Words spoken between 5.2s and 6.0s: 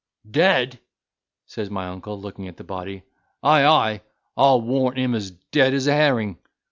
dead as a